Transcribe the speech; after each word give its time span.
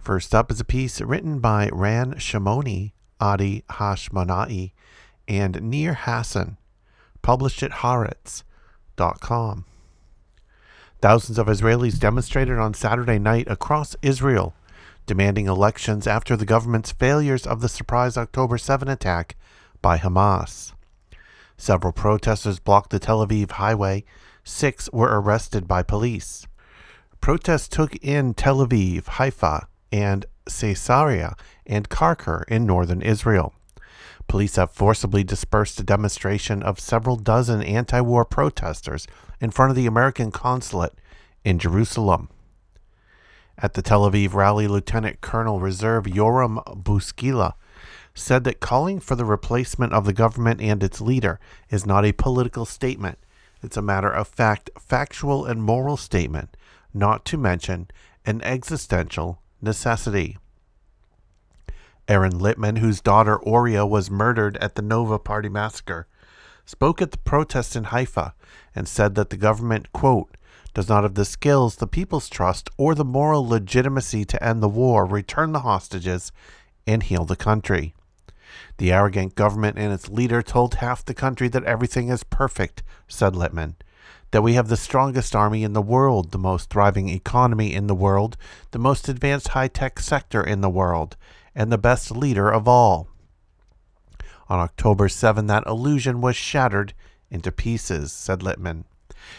First 0.00 0.34
up 0.34 0.50
is 0.50 0.60
a 0.60 0.64
piece 0.64 1.00
written 1.02 1.40
by 1.40 1.68
Ran 1.70 2.14
Shimoni, 2.14 2.92
Adi 3.20 3.64
Hashmonai, 3.68 4.72
and 5.28 5.60
Nir 5.60 5.92
Hassan, 5.92 6.56
published 7.20 7.62
at 7.62 7.70
Haaretz.com. 7.70 9.66
Thousands 11.02 11.38
of 11.38 11.48
Israelis 11.48 11.98
demonstrated 11.98 12.58
on 12.58 12.72
Saturday 12.72 13.18
night 13.18 13.46
across 13.46 13.94
Israel, 14.00 14.54
demanding 15.04 15.46
elections 15.46 16.06
after 16.06 16.34
the 16.34 16.46
government's 16.46 16.92
failures 16.92 17.46
of 17.46 17.60
the 17.60 17.68
surprise 17.68 18.16
October 18.16 18.56
7 18.56 18.88
attack 18.88 19.36
by 19.82 19.98
Hamas. 19.98 20.72
Several 21.58 21.92
protesters 21.92 22.58
blocked 22.58 22.88
the 22.88 22.98
Tel 22.98 23.24
Aviv 23.26 23.50
highway. 23.52 24.04
Six 24.44 24.90
were 24.94 25.20
arrested 25.20 25.68
by 25.68 25.82
police. 25.82 26.46
Protests 27.20 27.68
took 27.68 27.96
in 27.96 28.32
Tel 28.32 28.66
Aviv, 28.66 29.04
Haifa, 29.04 29.66
and 29.92 30.26
Caesarea 30.46 31.36
and 31.66 31.88
Karkur 31.88 32.44
in 32.48 32.66
northern 32.66 33.02
Israel. 33.02 33.54
Police 34.28 34.56
have 34.56 34.70
forcibly 34.70 35.24
dispersed 35.24 35.80
a 35.80 35.84
demonstration 35.84 36.62
of 36.62 36.78
several 36.78 37.16
dozen 37.16 37.62
anti 37.62 38.00
war 38.00 38.24
protesters 38.24 39.06
in 39.40 39.50
front 39.50 39.70
of 39.70 39.76
the 39.76 39.86
American 39.86 40.30
consulate 40.30 40.94
in 41.44 41.58
Jerusalem. 41.58 42.28
At 43.58 43.74
the 43.74 43.82
Tel 43.82 44.08
Aviv 44.08 44.32
rally, 44.34 44.68
Lieutenant 44.68 45.20
Colonel 45.20 45.60
Reserve 45.60 46.04
Yoram 46.04 46.62
Buskila 46.82 47.54
said 48.14 48.44
that 48.44 48.60
calling 48.60 49.00
for 49.00 49.16
the 49.16 49.24
replacement 49.24 49.92
of 49.92 50.04
the 50.04 50.12
government 50.12 50.60
and 50.60 50.82
its 50.82 51.00
leader 51.00 51.40
is 51.68 51.84
not 51.84 52.04
a 52.04 52.12
political 52.12 52.64
statement. 52.64 53.18
It's 53.62 53.76
a 53.76 53.82
matter 53.82 54.10
of 54.10 54.28
fact, 54.28 54.70
factual 54.78 55.44
and 55.44 55.62
moral 55.62 55.96
statement, 55.96 56.56
not 56.94 57.24
to 57.26 57.36
mention 57.36 57.88
an 58.24 58.40
existential 58.42 59.42
necessity. 59.62 60.38
Aaron 62.08 62.32
Littman, 62.32 62.78
whose 62.78 63.00
daughter 63.00 63.36
Oria 63.36 63.86
was 63.86 64.10
murdered 64.10 64.56
at 64.56 64.74
the 64.74 64.82
Nova 64.82 65.18
Party 65.18 65.48
massacre, 65.48 66.06
spoke 66.64 67.00
at 67.00 67.12
the 67.12 67.18
protest 67.18 67.76
in 67.76 67.84
Haifa 67.84 68.34
and 68.74 68.88
said 68.88 69.14
that 69.14 69.30
the 69.30 69.36
government, 69.36 69.92
quote, 69.92 70.36
does 70.74 70.88
not 70.88 71.02
have 71.02 71.14
the 71.14 71.24
skills, 71.24 71.76
the 71.76 71.86
people's 71.86 72.28
trust, 72.28 72.70
or 72.76 72.94
the 72.94 73.04
moral 73.04 73.46
legitimacy 73.46 74.24
to 74.24 74.42
end 74.42 74.62
the 74.62 74.68
war, 74.68 75.04
return 75.04 75.52
the 75.52 75.60
hostages, 75.60 76.32
and 76.86 77.02
heal 77.02 77.24
the 77.24 77.36
country. 77.36 77.94
The 78.78 78.92
arrogant 78.92 79.34
government 79.34 79.78
and 79.78 79.92
its 79.92 80.08
leader 80.08 80.42
told 80.42 80.76
half 80.76 81.04
the 81.04 81.14
country 81.14 81.48
that 81.48 81.64
everything 81.64 82.08
is 82.08 82.24
perfect, 82.24 82.82
said 83.08 83.34
Littman. 83.34 83.74
That 84.32 84.42
we 84.42 84.54
have 84.54 84.68
the 84.68 84.76
strongest 84.76 85.34
army 85.34 85.64
in 85.64 85.72
the 85.72 85.82
world, 85.82 86.30
the 86.30 86.38
most 86.38 86.70
thriving 86.70 87.08
economy 87.08 87.74
in 87.74 87.86
the 87.88 87.94
world, 87.94 88.36
the 88.70 88.78
most 88.78 89.08
advanced 89.08 89.48
high 89.48 89.68
tech 89.68 89.98
sector 89.98 90.42
in 90.42 90.60
the 90.60 90.70
world, 90.70 91.16
and 91.54 91.72
the 91.72 91.78
best 91.78 92.10
leader 92.10 92.48
of 92.48 92.68
all. 92.68 93.08
On 94.48 94.58
October 94.58 95.08
7, 95.08 95.46
that 95.46 95.66
illusion 95.66 96.20
was 96.20 96.36
shattered 96.36 96.94
into 97.30 97.52
pieces, 97.52 98.12
said 98.12 98.40
Littman. 98.40 98.84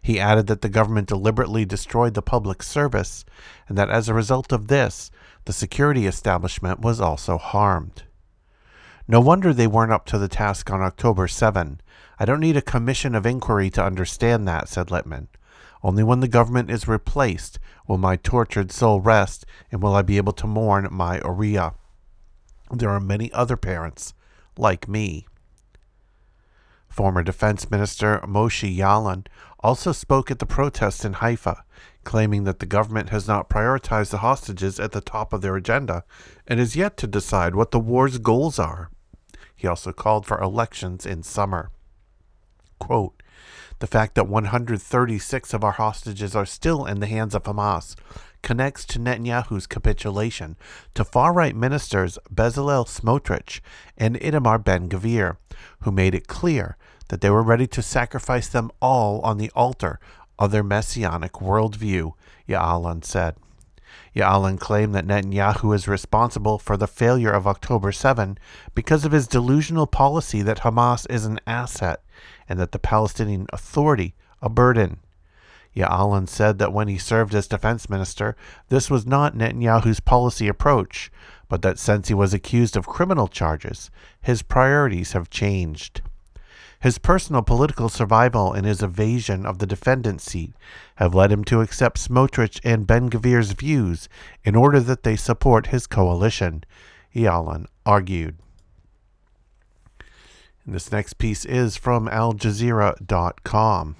He 0.00 0.20
added 0.20 0.46
that 0.46 0.60
the 0.60 0.68
government 0.68 1.08
deliberately 1.08 1.64
destroyed 1.64 2.14
the 2.14 2.22
public 2.22 2.62
service, 2.62 3.24
and 3.68 3.76
that 3.76 3.90
as 3.90 4.08
a 4.08 4.14
result 4.14 4.52
of 4.52 4.68
this, 4.68 5.10
the 5.46 5.52
security 5.52 6.06
establishment 6.06 6.80
was 6.80 7.00
also 7.00 7.38
harmed. 7.38 8.04
No 9.06 9.20
wonder 9.20 9.52
they 9.52 9.66
weren't 9.66 9.92
up 9.92 10.06
to 10.06 10.18
the 10.18 10.28
task 10.28 10.70
on 10.70 10.80
October 10.80 11.28
7. 11.28 11.78
I 12.18 12.24
don't 12.24 12.40
need 12.40 12.56
a 12.56 12.62
commission 12.62 13.14
of 13.14 13.26
inquiry 13.26 13.68
to 13.70 13.84
understand 13.84 14.48
that, 14.48 14.66
said 14.66 14.86
Littman. 14.86 15.28
Only 15.82 16.02
when 16.02 16.20
the 16.20 16.28
government 16.28 16.70
is 16.70 16.88
replaced 16.88 17.58
will 17.86 17.98
my 17.98 18.16
tortured 18.16 18.72
soul 18.72 19.02
rest 19.02 19.44
and 19.70 19.82
will 19.82 19.94
I 19.94 20.00
be 20.00 20.16
able 20.16 20.32
to 20.32 20.46
mourn 20.46 20.88
my 20.90 21.20
Oria. 21.20 21.74
There 22.70 22.88
are 22.88 23.00
many 23.00 23.30
other 23.32 23.58
parents 23.58 24.14
like 24.56 24.88
me. 24.88 25.26
Former 26.88 27.22
Defense 27.22 27.70
Minister 27.70 28.20
Moshe 28.20 28.74
Yaalon 28.74 29.26
also 29.60 29.92
spoke 29.92 30.30
at 30.30 30.38
the 30.38 30.46
protest 30.46 31.04
in 31.04 31.14
Haifa, 31.14 31.62
claiming 32.04 32.44
that 32.44 32.60
the 32.60 32.66
government 32.66 33.10
has 33.10 33.28
not 33.28 33.50
prioritized 33.50 34.10
the 34.10 34.18
hostages 34.18 34.80
at 34.80 34.92
the 34.92 35.02
top 35.02 35.34
of 35.34 35.42
their 35.42 35.56
agenda 35.56 36.04
and 36.46 36.58
is 36.58 36.74
yet 36.74 36.96
to 36.96 37.06
decide 37.06 37.54
what 37.54 37.70
the 37.70 37.80
war's 37.80 38.16
goals 38.16 38.58
are. 38.58 38.90
He 39.54 39.66
also 39.66 39.92
called 39.92 40.26
for 40.26 40.40
elections 40.40 41.06
in 41.06 41.22
summer. 41.22 41.70
Quote, 42.78 43.22
the 43.80 43.86
fact 43.86 44.14
that 44.14 44.28
136 44.28 45.52
of 45.52 45.64
our 45.64 45.72
hostages 45.72 46.36
are 46.36 46.46
still 46.46 46.86
in 46.86 47.00
the 47.00 47.06
hands 47.06 47.34
of 47.34 47.42
Hamas 47.42 47.96
connects 48.42 48.84
to 48.84 48.98
Netanyahu's 48.98 49.66
capitulation 49.66 50.56
to 50.94 51.04
far 51.04 51.32
right 51.32 51.56
ministers 51.56 52.18
Bezalel 52.32 52.86
Smotrich 52.86 53.60
and 53.96 54.20
Itamar 54.20 54.62
Ben 54.62 54.88
Gvir, 54.88 55.38
who 55.80 55.90
made 55.90 56.14
it 56.14 56.28
clear 56.28 56.76
that 57.08 57.20
they 57.20 57.30
were 57.30 57.42
ready 57.42 57.66
to 57.66 57.82
sacrifice 57.82 58.48
them 58.48 58.70
all 58.80 59.20
on 59.20 59.38
the 59.38 59.50
altar 59.54 59.98
of 60.38 60.50
their 60.50 60.62
messianic 60.62 61.32
worldview, 61.32 62.12
Yaalon 62.48 63.04
said. 63.04 63.36
Yaalon 64.14 64.58
claimed 64.58 64.94
that 64.94 65.06
Netanyahu 65.06 65.74
is 65.74 65.88
responsible 65.88 66.58
for 66.58 66.76
the 66.76 66.86
failure 66.86 67.30
of 67.30 67.46
October 67.46 67.92
7 67.92 68.38
because 68.74 69.04
of 69.04 69.12
his 69.12 69.26
delusional 69.26 69.86
policy 69.86 70.42
that 70.42 70.60
Hamas 70.60 71.06
is 71.10 71.24
an 71.24 71.40
asset 71.46 72.02
and 72.48 72.58
that 72.58 72.72
the 72.72 72.78
Palestinian 72.78 73.46
Authority 73.52 74.14
a 74.40 74.48
burden. 74.48 74.98
Yaalon 75.74 76.28
said 76.28 76.58
that 76.58 76.72
when 76.72 76.86
he 76.86 76.98
served 76.98 77.34
as 77.34 77.48
defense 77.48 77.90
minister, 77.90 78.36
this 78.68 78.88
was 78.90 79.06
not 79.06 79.34
Netanyahu's 79.34 80.00
policy 80.00 80.46
approach, 80.46 81.10
but 81.48 81.62
that 81.62 81.78
since 81.78 82.08
he 82.08 82.14
was 82.14 82.32
accused 82.32 82.76
of 82.76 82.86
criminal 82.86 83.26
charges, 83.26 83.90
his 84.20 84.42
priorities 84.42 85.12
have 85.12 85.30
changed. 85.30 86.00
His 86.84 86.98
personal 86.98 87.40
political 87.40 87.88
survival 87.88 88.52
and 88.52 88.66
his 88.66 88.82
evasion 88.82 89.46
of 89.46 89.58
the 89.58 89.64
defendant's 89.64 90.24
seat 90.24 90.52
have 90.96 91.14
led 91.14 91.32
him 91.32 91.42
to 91.44 91.62
accept 91.62 91.96
Smotrich 91.96 92.60
and 92.62 92.86
Ben 92.86 93.08
Gvir's 93.08 93.52
views 93.52 94.06
in 94.44 94.54
order 94.54 94.80
that 94.80 95.02
they 95.02 95.16
support 95.16 95.68
his 95.68 95.86
coalition, 95.86 96.62
Yaalon 97.16 97.64
argued. 97.86 98.36
And 100.66 100.74
this 100.74 100.92
next 100.92 101.14
piece 101.14 101.46
is 101.46 101.78
from 101.78 102.06
AlJazeera.com. 102.06 103.96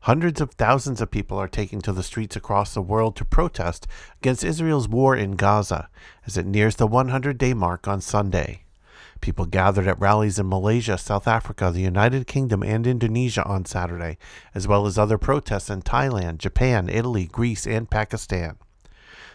Hundreds 0.00 0.40
of 0.40 0.52
thousands 0.52 1.02
of 1.02 1.10
people 1.10 1.36
are 1.36 1.46
taking 1.46 1.82
to 1.82 1.92
the 1.92 2.02
streets 2.02 2.36
across 2.36 2.72
the 2.72 2.80
world 2.80 3.16
to 3.16 3.26
protest 3.26 3.86
against 4.22 4.42
Israel's 4.42 4.88
war 4.88 5.14
in 5.14 5.32
Gaza 5.32 5.90
as 6.26 6.38
it 6.38 6.46
nears 6.46 6.76
the 6.76 6.86
100 6.86 7.36
day 7.36 7.52
mark 7.52 7.86
on 7.86 8.00
Sunday. 8.00 8.62
People 9.20 9.46
gathered 9.46 9.86
at 9.86 10.00
rallies 10.00 10.38
in 10.38 10.48
Malaysia, 10.48 10.96
South 10.96 11.26
Africa, 11.28 11.70
the 11.70 11.80
United 11.80 12.26
Kingdom, 12.26 12.62
and 12.62 12.86
Indonesia 12.86 13.44
on 13.44 13.64
Saturday, 13.64 14.18
as 14.54 14.68
well 14.68 14.86
as 14.86 14.96
other 14.98 15.18
protests 15.18 15.70
in 15.70 15.82
Thailand, 15.82 16.38
Japan, 16.38 16.88
Italy, 16.88 17.26
Greece, 17.26 17.66
and 17.66 17.90
Pakistan. 17.90 18.56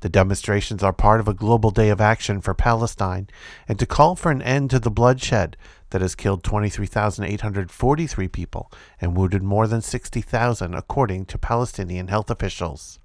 The 0.00 0.08
demonstrations 0.08 0.82
are 0.82 0.92
part 0.92 1.20
of 1.20 1.28
a 1.28 1.34
global 1.34 1.70
day 1.70 1.88
of 1.88 2.00
action 2.00 2.40
for 2.40 2.54
Palestine 2.54 3.28
and 3.66 3.78
to 3.78 3.86
call 3.86 4.14
for 4.14 4.30
an 4.30 4.42
end 4.42 4.70
to 4.70 4.78
the 4.78 4.90
bloodshed 4.90 5.56
that 5.90 6.02
has 6.02 6.14
killed 6.14 6.42
23,843 6.42 8.28
people 8.28 8.70
and 9.00 9.16
wounded 9.16 9.42
more 9.42 9.66
than 9.66 9.80
60,000, 9.80 10.74
according 10.74 11.24
to 11.26 11.38
Palestinian 11.38 12.08
health 12.08 12.30
officials. 12.30 12.98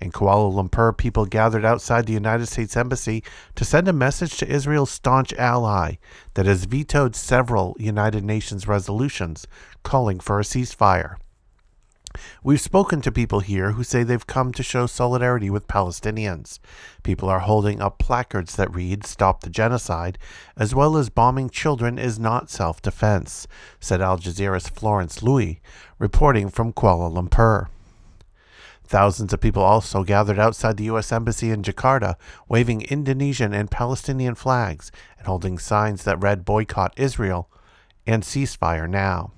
In 0.00 0.12
Kuala 0.12 0.52
Lumpur, 0.52 0.96
people 0.96 1.26
gathered 1.26 1.64
outside 1.64 2.06
the 2.06 2.12
United 2.12 2.46
States 2.46 2.76
Embassy 2.76 3.24
to 3.56 3.64
send 3.64 3.88
a 3.88 3.92
message 3.92 4.36
to 4.36 4.48
Israel's 4.48 4.90
staunch 4.90 5.32
ally 5.34 5.94
that 6.34 6.46
has 6.46 6.66
vetoed 6.66 7.16
several 7.16 7.76
United 7.80 8.24
Nations 8.24 8.68
resolutions 8.68 9.46
calling 9.82 10.20
for 10.20 10.38
a 10.38 10.44
ceasefire. 10.44 11.16
We've 12.42 12.60
spoken 12.60 13.00
to 13.02 13.12
people 13.12 13.40
here 13.40 13.72
who 13.72 13.84
say 13.84 14.02
they've 14.02 14.26
come 14.26 14.52
to 14.52 14.62
show 14.62 14.86
solidarity 14.86 15.50
with 15.50 15.68
Palestinians. 15.68 16.58
People 17.02 17.28
are 17.28 17.40
holding 17.40 17.82
up 17.82 17.98
placards 17.98 18.56
that 18.56 18.74
read, 18.74 19.04
Stop 19.04 19.42
the 19.42 19.50
Genocide, 19.50 20.18
as 20.56 20.74
well 20.74 20.96
as 20.96 21.10
bombing 21.10 21.50
children 21.50 21.98
is 21.98 22.18
not 22.18 22.50
self 22.50 22.80
defense, 22.80 23.46
said 23.78 24.00
Al 24.00 24.16
Jazeera's 24.16 24.68
Florence 24.68 25.22
Looi, 25.22 25.60
reporting 25.98 26.48
from 26.48 26.72
Kuala 26.72 27.12
Lumpur. 27.12 27.68
Thousands 28.88 29.34
of 29.34 29.40
people 29.40 29.62
also 29.62 30.02
gathered 30.02 30.38
outside 30.38 30.78
the 30.78 30.84
U.S. 30.84 31.12
Embassy 31.12 31.50
in 31.50 31.62
Jakarta, 31.62 32.14
waving 32.48 32.80
Indonesian 32.82 33.52
and 33.52 33.70
Palestinian 33.70 34.34
flags 34.34 34.90
and 35.18 35.26
holding 35.26 35.58
signs 35.58 36.04
that 36.04 36.22
read 36.22 36.46
Boycott 36.46 36.94
Israel 36.96 37.50
and 38.06 38.22
Ceasefire 38.22 38.88
Now. 38.88 39.32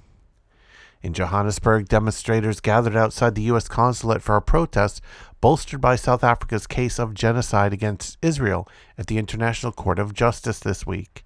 In 1.03 1.15
Johannesburg, 1.15 1.89
demonstrators 1.89 2.61
gathered 2.61 2.95
outside 2.95 3.35
the 3.35 3.43
U.S. 3.43 3.67
consulate 3.67 4.23
for 4.23 4.37
a 4.37 4.43
protest 4.43 5.01
bolstered 5.41 5.81
by 5.81 5.97
South 5.97 6.23
Africa's 6.23 6.69
case 6.69 7.01
of 7.01 7.13
genocide 7.13 7.73
against 7.73 8.19
Israel 8.23 8.69
at 8.97 9.09
the 9.09 9.19
International 9.19 9.73
Court 9.73 9.99
of 9.99 10.15
Justice 10.15 10.61
this 10.61 10.87
week. 10.87 11.25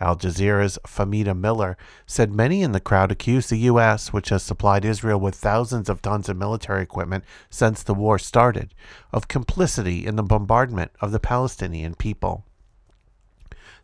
Al 0.00 0.16
Jazeera's 0.16 0.78
Fahmida 0.86 1.36
Miller 1.36 1.76
said 2.06 2.32
many 2.32 2.62
in 2.62 2.72
the 2.72 2.80
crowd 2.80 3.10
accused 3.10 3.50
the 3.50 3.58
U.S., 3.58 4.12
which 4.12 4.28
has 4.28 4.42
supplied 4.42 4.84
Israel 4.84 5.18
with 5.18 5.34
thousands 5.34 5.88
of 5.88 6.00
tons 6.00 6.28
of 6.28 6.36
military 6.36 6.82
equipment 6.82 7.24
since 7.50 7.82
the 7.82 7.94
war 7.94 8.18
started, 8.18 8.74
of 9.12 9.28
complicity 9.28 10.06
in 10.06 10.16
the 10.16 10.22
bombardment 10.22 10.92
of 11.00 11.10
the 11.10 11.20
Palestinian 11.20 11.94
people. 11.94 12.44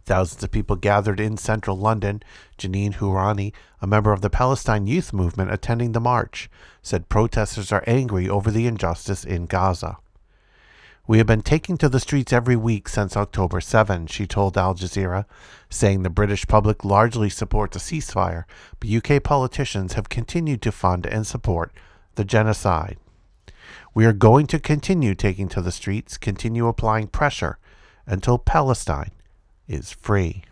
Thousands 0.05 0.45
of 0.45 0.51
people 0.51 0.77
gathered 0.77 1.19
in 1.19 1.37
central 1.39 1.79
London. 1.79 2.23
Janine 2.59 2.95
Hourani, 2.95 3.53
a 3.81 3.87
member 3.87 4.13
of 4.13 4.21
the 4.21 4.31
Palestine 4.31 4.87
Youth 4.87 5.13
Movement 5.13 5.51
attending 5.51 5.93
the 5.93 6.01
march, 6.01 6.51
said 6.83 7.09
protesters 7.09 7.73
are 7.73 7.83
angry 7.87 8.29
over 8.29 8.51
the 8.51 8.67
injustice 8.67 9.25
in 9.25 9.47
Gaza. 9.47 9.97
We 11.07 11.19
have 11.19 11.27
been 11.27 11.43
taking 11.43 11.77
to 11.79 11.91
the 11.91 12.01
streets 12.01 12.33
every 12.33 12.57
week 12.57 12.89
since 12.89 13.15
October 13.15 13.61
7, 13.61 14.07
she 14.07 14.27
told 14.27 14.57
Al 14.57 14.75
Jazeera, 14.75 15.27
saying 15.69 16.03
the 16.03 16.09
British 16.09 16.47
public 16.47 16.83
largely 16.83 17.29
supports 17.29 17.77
a 17.77 17.79
ceasefire, 17.79 18.45
but 18.81 18.89
UK 18.89 19.23
politicians 19.23 19.93
have 19.93 20.09
continued 20.09 20.63
to 20.63 20.73
fund 20.73 21.05
and 21.05 21.27
support 21.27 21.73
the 22.15 22.25
genocide. 22.25 22.97
We 23.93 24.07
are 24.07 24.15
going 24.15 24.47
to 24.47 24.59
continue 24.59 25.15
taking 25.15 25.49
to 25.51 25.61
the 25.61 25.73
streets, 25.73 26.17
continue 26.17 26.67
applying 26.69 27.09
pressure 27.09 27.59
until 28.07 28.39
Palestine 28.39 29.11
is 29.69 29.93
free. 29.93 30.45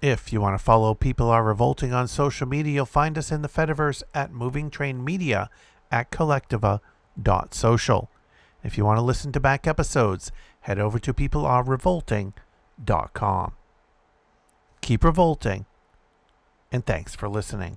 If 0.00 0.32
you 0.32 0.40
want 0.40 0.58
to 0.58 0.64
follow 0.64 0.94
People 0.94 1.28
Are 1.28 1.44
Revolting 1.44 1.92
on 1.92 2.08
social 2.08 2.48
media, 2.48 2.72
you'll 2.72 2.86
find 2.86 3.18
us 3.18 3.30
in 3.30 3.42
the 3.42 3.48
Fediverse 3.48 4.02
at 4.14 4.32
Moving 4.32 4.70
Train 4.70 5.04
Media 5.04 5.50
at 5.90 6.10
kolektiva.social. 6.10 8.08
If 8.62 8.78
you 8.78 8.84
want 8.84 8.98
to 8.98 9.02
listen 9.02 9.32
to 9.32 9.40
back 9.40 9.66
episodes, 9.66 10.30
head 10.60 10.78
over 10.78 11.00
to 11.00 11.12
peoplearerevolting.com. 11.12 13.52
Keep 14.80 15.04
revolting, 15.04 15.66
and 16.70 16.86
thanks 16.86 17.14
for 17.14 17.28
listening. 17.28 17.76